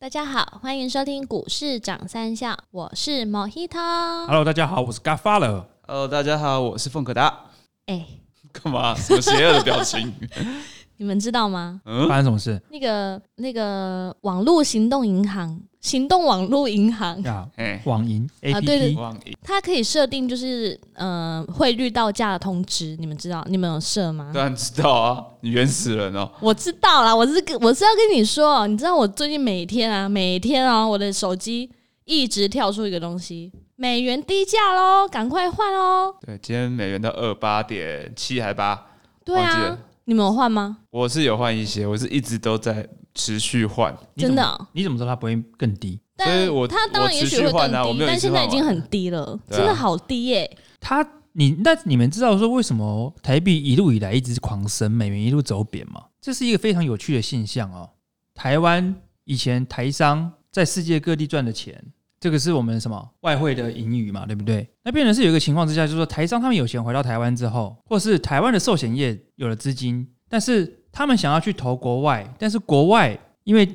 [0.00, 4.26] 大家好，欢迎收听股市涨三笑，我是 Mojito。
[4.26, 5.64] Hello，大家好，我是 Godfather。
[5.88, 7.46] Hello，大家好，我是凤可达。
[7.86, 8.06] 哎、
[8.52, 8.94] 干嘛？
[8.94, 10.14] 什么邪恶的表情？
[10.98, 11.80] 你们知道吗？
[11.84, 17.48] 嗯，发生什么事那个那个网络行动银行，行动网络银行，啊？
[17.56, 18.96] 哎，网银 A 啊 P 对对
[19.42, 23.44] 它可以设定就是呃汇率到价的通知，你们知道？
[23.48, 24.30] 你们有设吗？
[24.34, 26.30] 当然知道啊，你原始人哦。
[26.40, 31.70] 我知道啦，我是跟我是要跟你说，你知道我最近每天啊，每天啊，我的手机
[32.04, 36.12] 一直跳出一个东西，美元低价喽，赶快换哦。
[36.26, 38.86] 对，今天美元到二八点七还八，
[39.24, 40.78] 对啊忘记了，你们有换吗？
[40.88, 43.94] 我是有换一些，我是一直都在持续换。
[44.14, 46.00] 你怎么真的哦、你怎么知道它不会更低？
[46.16, 56.02] 但所以我它当然也许会我持续换更低，啊我没有但现在已换完经很低了，对啊真的好低耶、它你那你们知道说为什么台币一路以来一直狂升，美元一路走贬吗？
[56.22, 57.90] 这是一个非常有趣的现象哦。
[58.34, 61.84] 台湾以前台商在世界各地赚的钱，
[62.20, 64.68] 这个是我们什么外汇的盈余嘛，对不对？
[64.82, 73.66] 那变成是有一个情况之下，就是说台商他们有钱回到台湾之后，或是台湾的寿险业有了资金，但是他们想要去投国外，但是国外因为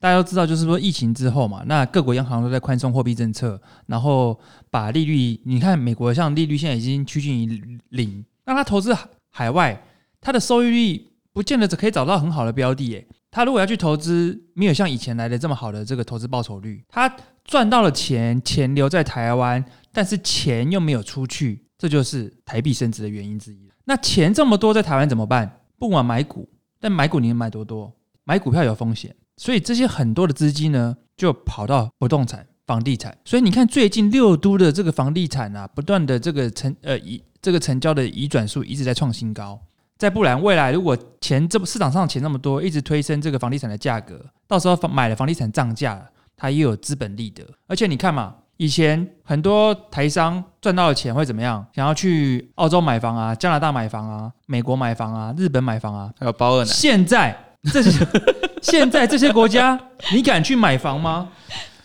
[0.00, 8.92] 大家都知道，就是说疫情之后嘛，那各国央行都在宽松货币政策，然后把利率，你看美国像利率现在已经趋近于零，那他投资
[9.30, 9.80] 海外，
[10.20, 13.06] 他的收益率不见得只可以找到很好的标的耶。
[13.30, 17.08] 他如果要去投资，没有像以前来的这么好的这个投资报酬率，他
[17.44, 23.68] 赚到了钱，钱留在台湾，但是钱又没有出去，这就是台币升值的原因之一。
[23.84, 25.60] 那钱这么多在台湾怎么办？
[25.78, 26.48] 不管买股，
[26.80, 27.92] 但买股你能买多多？
[28.24, 33.18] 买股票有风险，所以这些很多的资金呢，就跑到不动产、房地产。
[33.24, 39.60] 所以你看，最近六都的这个房地产啊，不断的这个成呃移这个成交的移转数一直在创新高。
[39.98, 46.08] 再不然，未来如果钱这么市场上钱那么多，一直推升这个房地产的价格，到时候房买了房地产涨价了，
[46.42, 47.44] 它又有资本利得。
[47.68, 51.64] 而且你看嘛，以前很多台商赚到的钱会怎么样？
[51.72, 57.36] 想要去澳洲买房啊，加拿大买房啊，美国买房啊，日本买房啊，还有包二奶，现在
[57.72, 58.04] 这些
[58.60, 59.78] 现在这些国家，
[60.12, 61.28] 你敢去买房吗？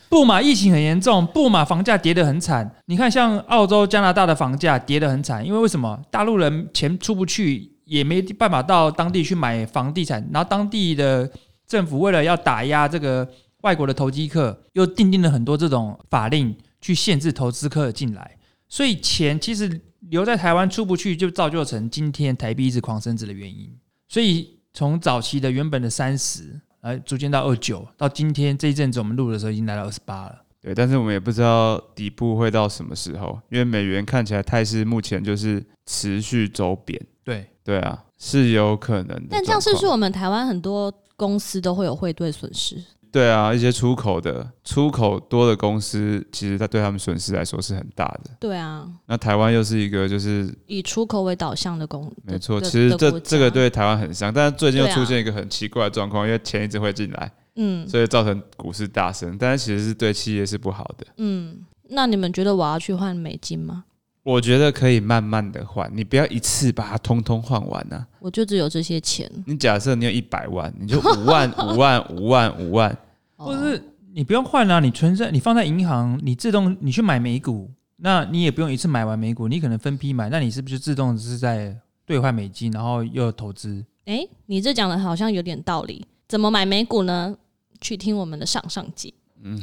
[0.09, 2.68] 不嘛，疫情很严重；不嘛，房价跌得很惨。
[2.85, 6.00] 你看，像澳洲、加拿大的房价跌得很惨，因为为什么？
[6.09, 11.29] 大陆人钱出不去，也没办法到当地去买房地产，然后当地的
[11.68, 13.28] 政府为了要打压这个
[13.67, 18.38] 外国的投机客，又订定了很多这种法令去限制投资客进来，
[18.69, 23.69] 所以钱其实留在台湾出不去，就造就成今天台币一直狂升值的原因。
[24.07, 30.44] 所以从早期的原本的三十，呃，逐渐到二九，到今天这一阵子我们录的时候已经来到二十八了。
[30.61, 37.06] 对，但是我们也不知道底部会到什么时候，因为美元看起来态势目前就是持续走贬。
[37.25, 39.27] 对，对啊，是有可能的。
[39.29, 42.81] 但这样是不是我们台湾很多公司都会有汇兑损失？
[43.17, 48.29] 对啊，一些出口的出口多的公司，其实它对他们损失来说是很大的。
[48.39, 61.07] 对啊，那台湾又是一个就是以出口为导向的公，没错，其实这这个对台湾很像，但是最近又出现一个很奇怪的状况，因为钱一直会进来，嗯所以造成股市大升，但是其实是对企业是不好的。
[61.17, 61.66] 嗯。
[61.89, 63.85] 那你们觉得我要去换美金吗？
[64.22, 68.06] 我觉得可以慢慢的换，你不要一次把它通通换完啊。
[68.19, 72.97] 我就只有这些钱，你假设你有一百万，你就五万、五万、五万、五万，
[73.38, 73.84] 或者是
[74.14, 81.75] 你不用换啊，你存在你放在银行，你自动你去买美股，那你也不用一次买完美股，你可能分批买，那你是不是就自动是在
[82.06, 83.86] 兑换美金，然后又投资？
[84.06, 86.06] 哎、你这讲的好像有点道理。
[86.28, 87.36] 怎么买美股呢？
[87.80, 89.62] 去听我们的上上集嗯。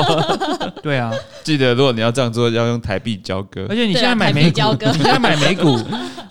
[0.82, 1.10] 对啊，
[1.42, 3.74] 记得如果你要这样做，要用台币交割而。
[3.74, 5.78] 且你现在买美股，你现在买美股，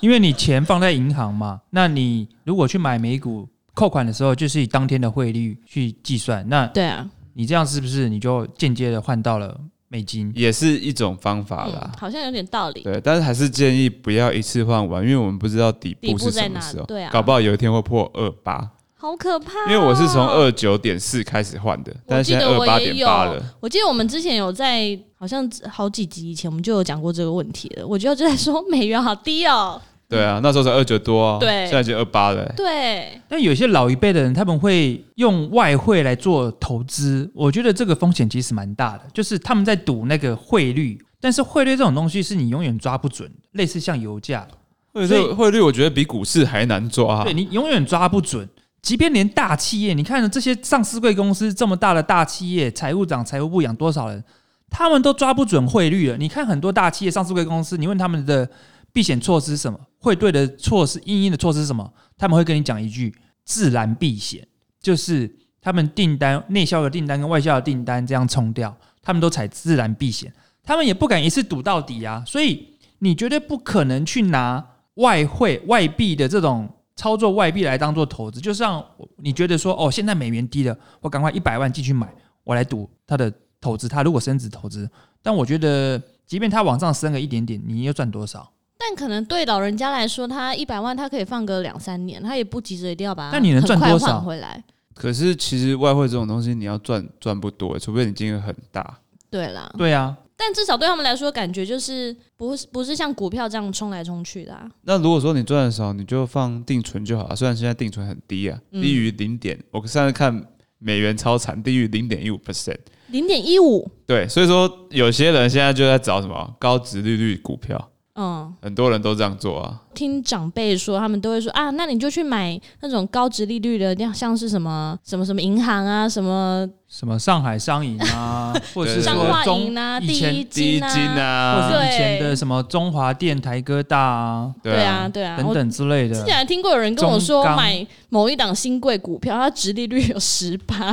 [0.01, 9.59] 因为你钱放在银行嘛，那你如果去买美股扣款的时候，就是以当天的汇率去计算，那对啊，你这样是不是你就间接的换到了
[9.89, 10.31] 美金？
[10.33, 12.81] 也是一种方法嗯啦，，好像有点道理。
[12.81, 17.11] 对，但是还是建议不要一次换完，因为我们不知道底底部是在哪什么时候，对啊。
[17.11, 19.69] 搞不好有一天会破二八，好可怕、哦。
[19.69, 27.85] 因为我是从，二九点四开始换的，但是现在二八点八了，我记得我们之前有在好像好几集以前我们就有讲过这个问题了。
[27.85, 44.47] 我觉得就在说美元好低哦，对啊，那时候才二九多啊，对现在已经二八了欸，对，但有些老一辈的人，他们会用外汇来做投资，我觉得这个风险其实蛮大的，就是他们在赌那个汇率，但是汇率这种东西是你永远抓不准的，类似像油价，
[44.93, 48.47] 汇所以率汇率我觉得比股市还难抓、啊对，你永远抓不准。
[48.81, 54.23] 即便连大企业，你看这些上市贵公司这么大的大企业，财务长、财务部养多少人，
[54.69, 56.17] 他们都抓不准汇率了。
[56.17, 58.47] 你看很多大企业、上市贵公司，你问他们的
[58.95, 63.13] 避险措施什么，汇兑的措施、应应的措施什么，他们会跟你讲一句
[63.43, 64.47] “自然避险”，
[64.81, 70.33] 就是他们订单内销的订单跟外销的订单这样冲掉，他们都采自然避险，
[70.63, 72.69] 他们也不敢一次赌到底啊，所以
[72.99, 78.81] 你绝对不可能去拿外汇外币的这种操作外币来当做投资，就像
[79.17, 82.09] 你觉得说哦，现在美元低了，我赶快一百万进去买，
[82.45, 84.89] 我来赌它的投资，它如果升值投资，
[85.21, 88.49] 但我觉得即便它往上升了一点点，你又赚多少？
[88.77, 94.63] 但可能对老人家来说，他一百万他可以放个两三年，他也不急着一定要把它那你能赚多少回来。
[94.93, 98.99] 可是其实外汇这种东西，你要赚赚不多，除非你金额很大。
[99.29, 104.69] 对啦，对啊，但至少对他们来说，感觉就是不是不是像股票这样冲来冲去的、啊。
[104.83, 107.35] 那如果说你赚的少，你就放定存就好了。
[107.35, 110.45] 虽然现在定存很低啊，嗯低于零点，我上次看
[110.79, 112.77] 美元超产低于零点一五 percent。
[113.07, 119.81] 零点一五，对，所以说有些人现在就在找什么高值利率股票，嗯，很多人都这样做啊。
[119.93, 136.33] 听长辈说，他们都会说啊，那你就去买那种高值利率的，像像是什么什么什么银行啊，什么什么上海商银啊， 或者是对彰化说中银啊，第一基金金啊，啊，或是以前的什么中华电、台哥大啊对啊，对啊，等等之类的之前。
[136.35, 140.91] 还听过有人跟我说买某一档新贵股票，它值利率有十八，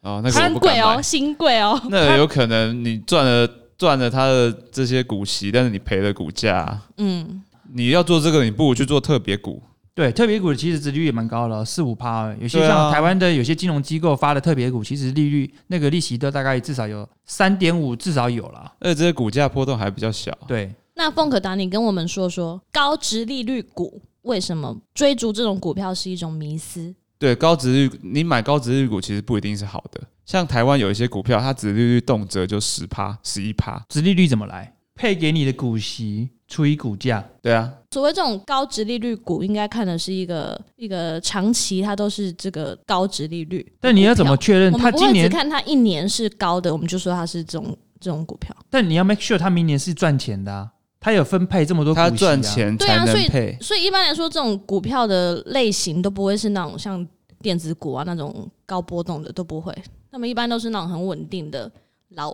[0.00, 1.02] 哦，那个我新不贵哦，。
[1.02, 3.46] 新贵哦，那有可能你赚了
[3.76, 6.80] 赚了他的这些股息，但是你赔了股价。
[6.98, 7.42] 嗯，
[7.72, 9.62] 你要做这个，你不如去做特别股。
[9.94, 12.34] 对，特别股其实殖利率也蛮高的，四五趴。
[12.40, 18.72] 有些像台湾的有些金融机构发的特别股，其实利率那个利息都大概至少有三点五，至少有啦。
[18.80, 20.32] 而且这些股价波动还比较小。
[20.48, 26.94] 对，那凤可达，你跟我们说说高值利率股为什么追逐这种股票是一种迷思？
[27.18, 30.00] 对，高值率，你买高值率股其实不一定是好的。
[30.24, 33.84] 像台湾有一些股票，它值利率动辄就十趴、十一趴。
[33.88, 34.74] 殖利率怎么来？
[34.94, 37.24] 配给你的股息除以股价。
[37.40, 43.66] 对啊，所谓这种高值利率股，应该看的是一个一个长期，它都是这个高值利率。
[43.80, 45.30] 但你要怎么确认我们不会只它今年？
[45.30, 48.54] 看它一年是高的，我们就说它是这种这种股票。
[48.70, 50.70] 但你要 make sure 它明年是赚钱的啊，
[51.00, 53.58] 它有分配这么多股息、啊，它赚钱才对啊，所以能配。
[53.60, 57.04] 所以一般来说，这种股票的类型都不会是那种像
[57.40, 59.74] 电子股啊那种高波动的，都不会。
[60.12, 61.72] 他们一般都是那种很稳定的
[62.10, 62.30] 老，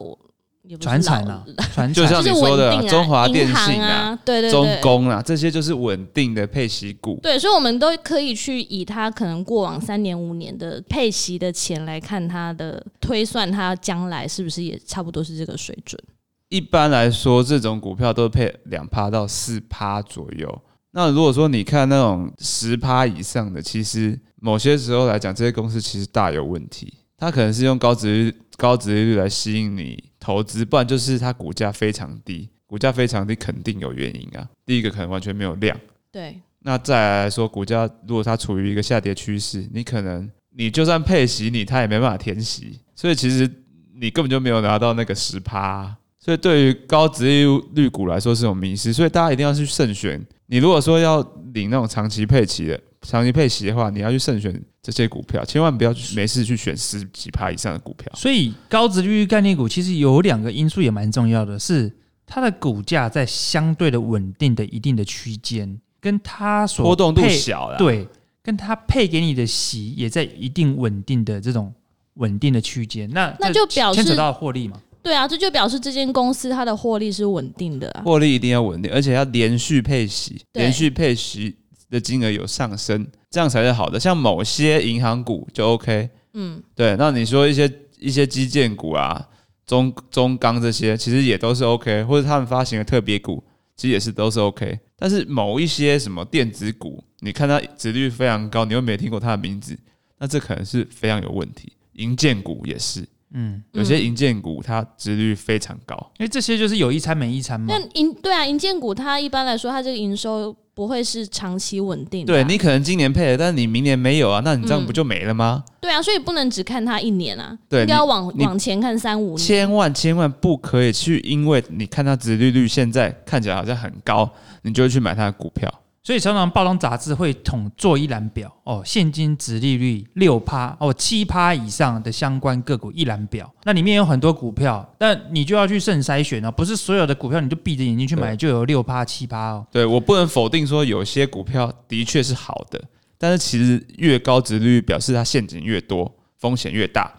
[0.64, 4.80] 也不是传产老啊， 传就是像你说的稳定啊中华电银行信啊啊，对对中对。
[4.82, 7.20] 工啊，这些就是稳定的配息股。
[7.22, 16.02] 对，所以我们都可以去以它可能过往三年、五年的配息的钱来看它的推算，它将来是不是也差不多是这个水准？
[16.48, 20.62] 一般来说，这种股票都配两趴到四趴左右。
[20.90, 26.92] 那如果说你看那种十趴以上的，其实某些时候来讲，这些公司其实大有问题。
[27.18, 32.48] 它可能是用高值率、高值率来吸引你投资，不然就是它股价非常低。
[32.66, 34.46] 股价非常低，肯定有原因啊。
[34.66, 35.74] 第一个可能完全没有量，
[36.12, 43.50] 对，那再来来说，股价如果它处于一个下跌趋势，你可能你就算配息你，它也没办法填息，所以其实
[43.98, 45.96] 你根本就没有拿到那个十趴。
[46.18, 50.22] 所以对于高值利率股来说是种迷失，所以大家一定要去慎选。
[50.44, 51.22] 你如果说要
[51.54, 58.10] 领那种长期配息的、长期配息的话，你要去慎选这些股票，千万不要去没事去选十几趴以上的股票。
[58.14, 61.92] 所以高值利率概念股其实有两个因素也蛮重要的，是
[62.26, 68.08] 它的股价在相对的稳定的一定的区间，跟它所波动度小了，对，
[68.42, 71.72] 跟它配给你的息也在一定稳定的这种
[72.14, 74.80] 稳定的区间，那那就表示牵扯到获利嘛。
[75.02, 78.02] 对啊，这就表示这间公司它的获利是稳定的啊。
[78.04, 81.54] 获利一定要稳定，而且要连续配息，对连续配息
[81.90, 83.98] 的金额有上升，这样才是好的。
[84.00, 86.96] 像某些银行股就 OK，嗯，对。
[86.96, 89.28] 那你说一些一些基建股啊，
[89.66, 93.42] 中中钢这些，其实也都是 OK，或者他们发行的特别股，
[93.76, 94.78] 其实也是都是 OK。
[94.96, 99.78] 但是某一些什么电子股，你看它值率非常高，你又没听过它的名字，
[100.18, 101.72] 那这可能是非常有问题。
[101.92, 105.94] 银建股也是，嗯，有些银建股它值率非常高。
[106.18, 108.00] 因为这些就是有一餐没一餐嘛那。
[108.00, 115.64] 银对啊，银建股它一般来说它这个营收不会是长期稳定的啊、对你可能今年配了，但是你明年没有啊，那你这样嗯不就没了吗？
[115.80, 119.38] 对啊，所以不能只看它一年啊，对应该要往你往前看三五年。
[119.38, 124.30] 千万千万不可以去，因为你看它值利率现在看起来好像很高，
[124.62, 125.68] 你就会去买它的股票。
[126.08, 139.66] 所以常常报章杂志会统做一览表哦，现金值利率六趴哦七趴以上的相关个股一览表，那里面有很多股票，但你就要去慎筛选哦，不是所有的股票你就闭着眼睛去买就有六趴七趴哦。
[139.70, 142.82] 对我不能否定说有些股票的确是好的，
[143.18, 147.12] 但是其实越高值利率表示它陷阱越多，风险越大。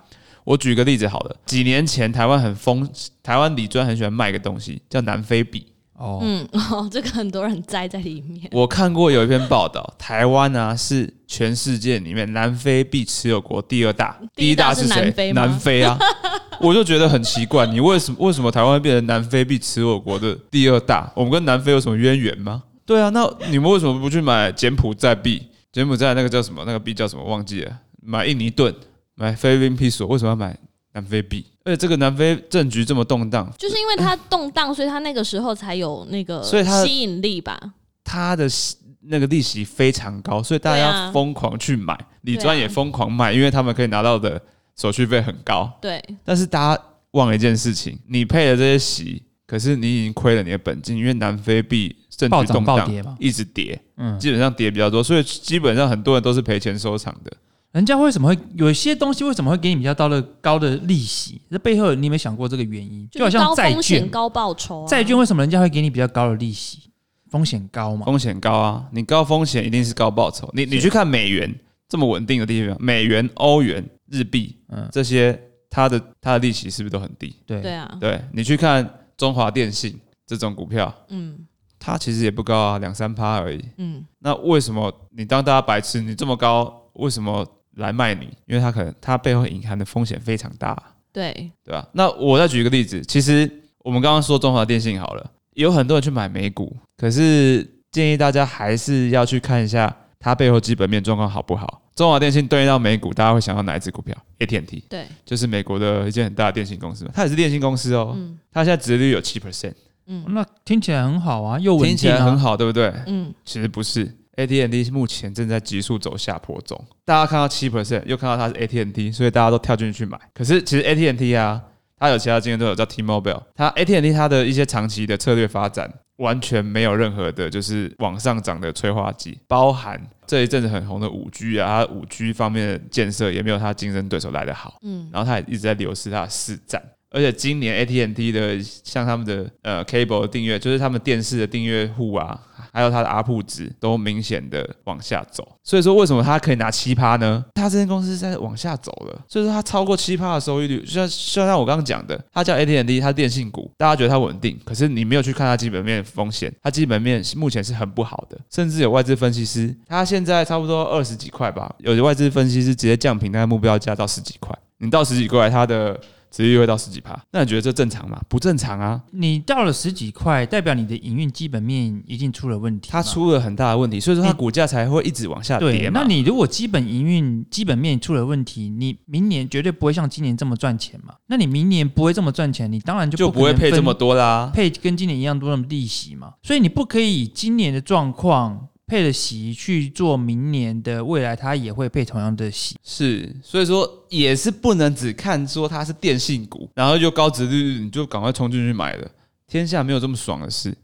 [0.43, 2.89] 我举个例子好了，几年前台湾很风，
[3.21, 5.67] 台湾理专很喜欢卖一个东西叫南非币，
[5.99, 8.47] 哦，嗯，哦，这个很多人栽在里面。
[8.53, 15.33] 我看过有一篇报道，台湾啊是全世界里面南非币持有国第二大，第一大是是谁南非？
[15.33, 15.99] 吗南非啊，
[16.61, 21.11] 我就觉得很奇怪，你为什么为什么台湾会变成南非币持有国的第二大？
[21.13, 22.63] 我们跟南非有什么渊源吗？
[22.85, 25.43] 对啊，那你们为什么不去买柬埔寨币？
[25.71, 26.63] 柬埔寨那个叫什么？
[26.65, 27.23] 那个币叫什么？
[27.23, 27.71] 忘记了。
[28.01, 28.73] 买印尼盾，
[29.15, 30.57] 买菲律宾比索，为什么要买
[30.99, 31.45] 南非币？
[31.63, 37.57] 而且这个南非政局这么动荡，就是因为它动荡，所以它那个时候才有那个所以它吸引力吧。
[38.03, 44.41] 它的息那个利息非常高，所以大家疯狂去买，理专也疯狂买，因为他们可以拿到的
[44.75, 45.71] 手续费很高。
[45.81, 57.31] 对，但是大家忘了一件事情，你配了这些息，可是你已经亏了你的本金，因为南非币政局动荡一直跌，嗯，基本上跌比较多，所以基本上很多人都是赔钱收场的。
[57.71, 61.41] 人家为什么会有一些东西为什么会给你比较高的高的利息？
[61.51, 63.07] 这背后你有没有想过这个原因？
[63.11, 64.87] 就好是高像债券，风险高报酬、啊。
[64.87, 66.89] 债券为什么人家会给你比较高的利息？
[67.29, 68.05] 风险高嘛？
[68.07, 70.49] 风险高啊，你高风险一定是高报酬。
[70.53, 71.53] 你你去看美元
[71.87, 77.35] 这么稳定的地方，美元、欧元、日币嗯，这些，它的它的利息是不是都很低？
[77.45, 81.45] 对对啊，对你去看中华电信这种股票，嗯
[81.77, 83.63] 它其实也不高啊，两三趴而已。
[83.77, 86.01] 嗯，那为什么你当大家白痴？
[86.01, 87.47] 你这么高，为什么
[87.79, 88.29] 来卖你？
[88.45, 90.81] 因为它可能它背后隐含的风险非常大，
[91.11, 91.33] 对，
[91.65, 91.87] 对吧？
[91.93, 101.81] 那我再举一个例子，其实我们刚刚说中华电信好了，有很多人去买美股，可是建议大家还是要去看一下它背后基本面状况好不好。
[101.95, 108.13] 中华电信对应到美股，大家会想到哪一只股票？AT&T，对，就是美国的一间很大的电信公司嘛，它也是电信公司哦。
[108.15, 109.73] 嗯它现在殖利率有七 percent，
[110.07, 112.93] 嗯那听起来很好啊，又稳听起来很好，对不对？
[113.07, 114.09] 嗯，其实不是
[114.47, 116.81] ，AT&T 目前正在急速走下坡中。
[117.05, 120.19] 大家看到七 percent，又看到它是 AT&T，所以大家都跳进去买。
[120.33, 121.61] 可是其实 AT&T 啊，
[121.97, 134.77] 它有其他竞争对手叫 T-Mobile，它 AT&T 它的一些长期的策略发展完全没有任何的就是往上涨的催化剂，包含这一阵子很红的五 G 啊，它五 G 方面的建设也没有它竞争对手来得好。
[134.83, 136.81] 嗯，然后它也一直在流失它的市占。
[137.11, 142.39] 而且今年 AT&T 的像他们的呃 cable 的订阅，就是他们电视的订阅户啊，
[142.71, 145.47] 还有它的 ARPU 值都明显的往下走。
[145.63, 147.43] 所以说为什么它可以拿七趴呢？
[147.55, 165.99] 它这间公司在往下走了，所以说它超过七趴的收益率，就像就像我刚刚讲的，它叫 AT&T，它电信股，大家觉得它稳定，可是你没有去看它基本面风险，它基本面目前是很不好的，甚至有外资分析师，它现在差不多二十几块吧，有的外资分析师直接降平它的目标价到十几块，你到十几块，它的
[166.31, 168.21] 殖利率会到十几趴，那你觉得这正常吗？
[168.29, 169.01] 不正常啊！
[169.11, 172.89] 你到了十几块，代表你的营运基本面一定出了问题。
[172.91, 176.01] 它出了很大的问题，所以说它股价才会一直往下跌，嘛。
[176.01, 181.15] 那你如果基本营运、基本面出了问题，你明年绝对不会像今年这么赚钱嘛？
[181.27, 184.51] 那你明年不会这么赚钱，你当然就就不会不可能分配这么多啦。
[184.53, 186.33] 配跟今年一样多的利息嘛。
[186.43, 192.75] 所以你不可以以今年的状况配了息去做明年的未来，它也会配同样的息。
[192.83, 199.07] 是，所以说也是不能只看说它是电信股，然后又高值利率，你就赶快冲进去买了。
[199.47, 200.75] 天下没有这么爽的事。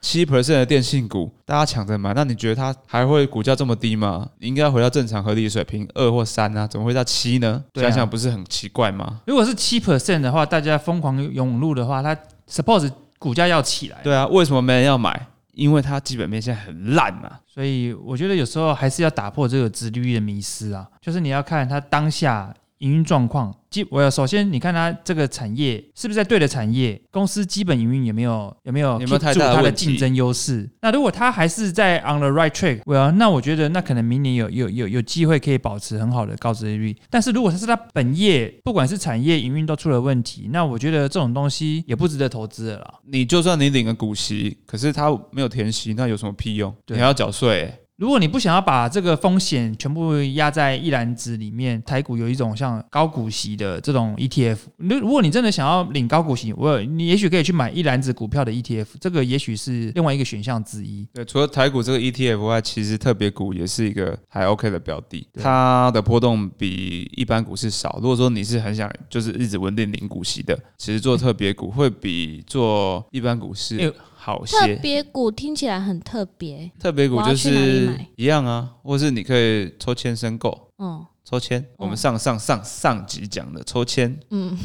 [0.00, 4.26] 七 percent 的电信股，大家抢着买，那你觉得它还会股价这么低吗？
[4.38, 7.62] 应该回到正常合理的水平，二或三啊，怎么会到七呢？
[7.74, 9.20] 啊想想不是很奇怪吗？
[9.26, 12.16] 如果是七 percent 的话，大家疯狂涌入的话，它
[12.48, 14.00] suppose 股价要起来。
[14.02, 15.26] 对啊，为什么没人要买？
[15.52, 17.40] 因为它基本面现在很烂嘛。
[17.46, 23.54] 所以我觉得有时候还是要打破这个自律的迷失啊，就是你要看它当下营运状况。
[23.70, 30.68] 基我要首先你看它这个产业是不是在对的产业，公司基本营运有没有有没有有没有太大的竞争优势？
[30.82, 36.96] 那如果它还是在 on the right track，我要那我觉得那可能明年有有有有机会可以保持很好的高值利率。
[37.08, 42.94] 但是如果它是它本业不管是产业营运都出了问题，那我觉得这种东西也不值得投资了啦。
[43.06, 46.74] 你就算你领了股息，可是它没有填息，那有什么屁用？
[46.84, 47.80] 对你还要缴税、欸。
[48.00, 54.56] 如果你不想要把这个风险全部压在一篮子里面，台股有一种像高股息的这种 ETF。
[54.78, 61.06] 如如果你真的想要领高股息，我你也许可以去买一篮子股票的 ETF，这个也许是另外一个选项之一。
[61.12, 67.98] 对，除了台股这个 ETF 外，其实特别股也是一个还 OK 的标的，它的波动比一般股市少。
[68.00, 74.56] 如果说你是很想就是一直稳定领股息的，其实做特别股会比做一般股哎市呦好些。
[74.58, 74.76] 特些。
[74.76, 80.68] 别股听起来很特别，特别股就是一样啊，或是你可以抽签申购。
[80.78, 84.56] 嗯抽签，我们上上上上集讲的抽签，嗯，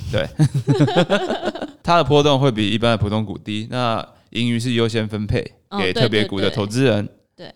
[1.83, 5.45] 它的波动会比一般的普通股低，那盈余是优先分配
[5.77, 7.07] 给特别股的投资人。
[7.35, 7.53] 对，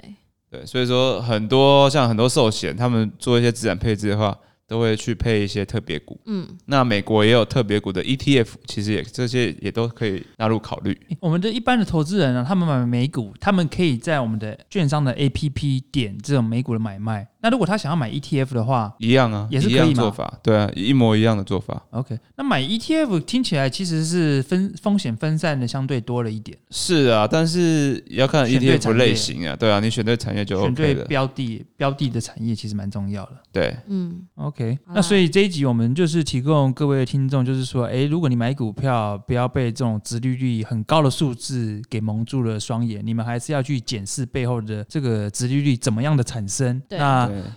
[0.51, 4.37] 对，所以说很多像很多寿险，他们做一些资产配置的话，
[4.69, 6.17] 都会去配一些特别股。
[6.25, 10.97] 嗯，那美国也有特别股的 ETF，其实也这些也都可以纳入考虑。
[11.19, 17.27] 我们的一般的投资人呢，他们买美股，他们可以在我们的券商的 APP 点这种美股的买卖。
[17.41, 21.81] 那如果他想要买 ETF 的话一样啊，也是可以做法，对啊，一模一样的做法。
[21.91, 31.05] ，OK，那买 ETF 听起来其实是分风险分散的相对多了一点，是啊，但是也要看 ETF 类型啊，对啊，你选对产业就选对 OK 了。
[31.05, 33.31] 标的标的的产业其实蛮重要的。
[33.51, 46.99] 对，嗯，OK，那所以这一集我们就是提供各位听众，就是说，诶，如果你买股票，不要被这种殖利率很高的数字给蒙住了双眼，你们还是要去检视背后的这个殖利率怎么样的产生，对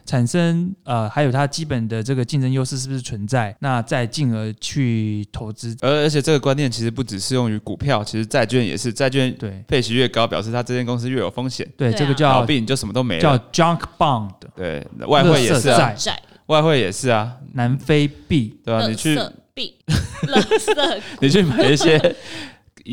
[0.04, 5.76] 产生呃，还有它基本的这个竞争优势是不是存在，那再进而去投资。
[5.80, 9.62] 而而且这个观念其实不只适用于股票，其实债券也是，债券对。
[9.68, 13.38] 配息越高，表示它这间公司越有风险，对，这个叫倒闭你就什么都没了。
[13.52, 13.62] 叫。
[13.64, 15.94] junk bond 对，外汇也是啊，
[16.46, 18.58] 外汇也是啊，南非币。
[18.64, 19.18] 对吧、垃你去
[19.54, 19.74] 币、
[20.22, 21.98] 垃圾 你去买一些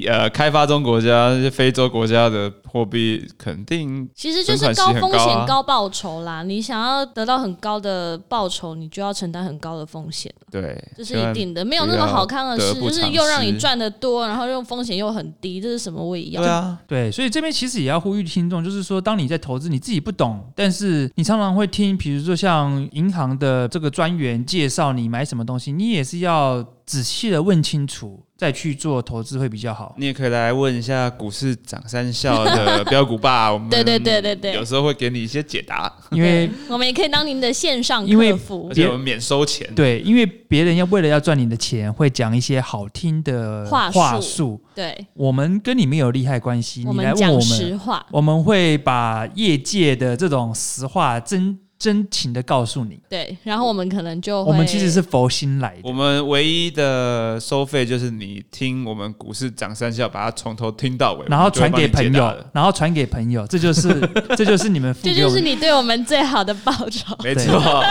[0.07, 6.43] 呃开发中国家、非洲国家的货币，肯定其实就是高风险高报酬啦。
[6.43, 11.65] 你想要得到很高的报酬，你就要承担很高的风险，对，这是一定的。
[11.65, 16.19] 没有那么好看的事，就是又让你赚的多，然后又风险又很低，这是什么味？
[16.29, 29.93] 对啊，对，所以这边其实也要呼吁听众，就是说，当你在投资，你自己不懂，但是你常常会听，比如说像银行的这个专员介绍你买什么东西，你也是要仔细的问清楚，再去做投资会比较好。
[29.99, 38.73] 你也可以来问一下股市涨三校的 标股爸，我们对对对对对有时候会给你一些解答，因为我们也可以当您的线上客服而。
[38.73, 39.71] 且我们免收钱。
[39.75, 44.59] 对，因为别人要为了要赚你的钱，会讲一些好听的话术话术。
[44.73, 47.79] 对，我们跟你没有利害关系，你来问我们。
[48.09, 52.99] 我们会把业界的这种实话真真情的告诉你。
[53.09, 55.93] 对，然后我们可能就，我们其实是佛心来的我。
[55.93, 63.99] 们唯一的收费就是你听我们股市涨三笑，把它从头听到尾，然后传给朋友然后传给朋友，这就是
[64.35, 65.13] 这就是你们 这。
[65.13, 67.15] 就是你对我们最好的报酬。
[67.23, 67.83] 没错。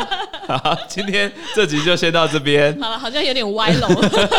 [0.57, 2.75] 好，今天这集就先到这边。
[2.81, 3.87] 好了，好像有点歪楼。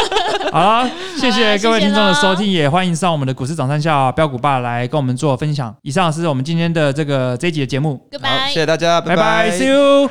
[0.52, 5.76] 好了，谢谢各位听众的收听，也欢迎上我们的股市掌上校标股爸来跟我们做分享。
[5.84, 8.54] 以上是我们今天的这个这一集的节目，好谢。
[8.56, 10.10] 谢大家，拜拜拜，See you。